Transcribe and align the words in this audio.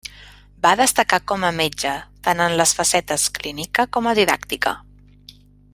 Va 0.65 0.69
destacar 0.79 1.19
com 1.31 1.45
a 1.49 1.51
metge 1.59 1.91
tant 2.27 2.41
en 2.47 2.57
les 2.63 2.73
facetes 2.79 3.29
clínica 3.39 3.87
com 3.99 4.11
a 4.13 4.15
didàctica. 4.21 4.73